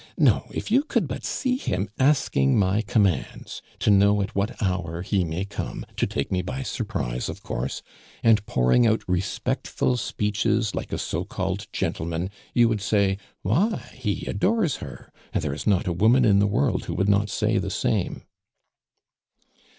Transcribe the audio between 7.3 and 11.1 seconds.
course and pouring out respectful speeches like a